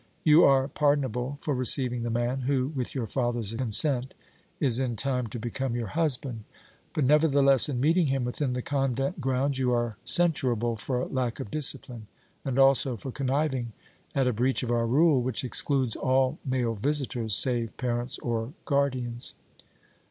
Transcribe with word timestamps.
"You 0.23 0.43
are 0.45 0.67
pardonable 0.67 1.37
for 1.41 1.53
receiving 1.53 2.01
the 2.01 2.09
man, 2.09 2.39
who, 2.47 2.69
with 2.69 2.95
your 2.95 3.05
father's 3.05 3.53
consent, 3.53 4.15
is 4.59 4.79
in 4.79 4.95
time 4.95 5.27
to 5.27 5.37
become 5.37 5.75
your 5.75 5.89
husband; 5.89 6.43
but, 6.93 7.03
nevertheless, 7.03 7.69
in 7.69 7.79
meeting 7.79 8.07
him 8.07 8.25
within 8.25 8.53
the 8.53 8.63
convent 8.63 9.21
grounds 9.21 9.59
you 9.59 9.71
are 9.73 9.97
censurable 10.03 10.75
for 10.75 11.05
lack 11.05 11.39
of 11.39 11.51
discipline, 11.51 12.07
and 12.43 12.57
also 12.57 12.97
for 12.97 13.11
conniving 13.11 13.73
at 14.15 14.25
a 14.25 14.33
breach 14.33 14.63
of 14.63 14.71
our 14.71 14.87
rule 14.87 15.21
which 15.21 15.43
excludes 15.43 15.95
all 15.95 16.39
male 16.43 16.73
visitors, 16.73 17.35
save 17.35 17.77
parents 17.77 18.17
or 18.17 18.53
guardians." 18.65 19.35